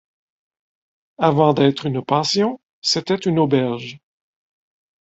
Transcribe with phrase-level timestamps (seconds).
[1.19, 3.99] Avant d'être une pension, c'était une auberge.